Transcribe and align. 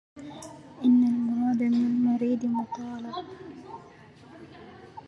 إن 0.83 1.03
المراد 1.03 1.63
مع 1.63 1.73
المريد 1.77 2.45
مطالب 2.45 3.25